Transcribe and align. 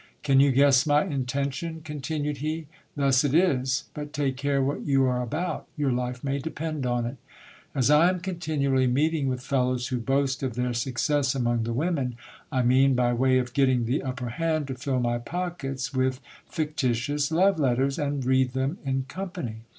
Can 0.23 0.39
you 0.39 0.51
guess 0.51 0.87
my 0.87 1.03
intention? 1.03 1.81
continued 1.81 2.37
he. 2.37 2.65
Thus 2.95 3.23
it 3.23 3.35
is: 3.35 3.83
but 3.93 4.13
take 4.13 4.35
care 4.35 4.59
what 4.59 4.81
you 4.81 5.05
a/e 5.07 5.21
about; 5.21 5.67
your 5.77 5.91
life 5.91 6.23
may 6.23 6.39
depend 6.39 6.87
on 6.87 7.05
it 7.05 7.17
As 7.75 7.91
I 7.91 8.09
am 8.09 8.19
con 8.19 8.37
tinually 8.37 8.91
meeting 8.91 9.27
with 9.27 9.41
fellows 9.43 9.89
who 9.89 9.99
boast 9.99 10.41
of 10.41 10.55
their 10.55 10.73
success 10.73 11.35
among 11.35 11.65
the 11.65 11.71
women, 11.73 12.15
I 12.51 12.63
mean, 12.63 12.95
by 12.95 13.13
way 13.13 13.37
of 13.37 13.53
getting 13.53 13.85
the 13.85 14.01
upper 14.01 14.29
hand, 14.29 14.65
to 14.69 14.73
fill 14.73 14.99
my 14.99 15.19
pockets 15.19 15.93
with 15.93 16.19
fictitious 16.47 17.29
love 17.29 17.59
letters, 17.59 17.99
and 17.99 18.25
read 18.25 18.53
them 18.53 18.79
in 18.83 19.03
company. 19.03 19.57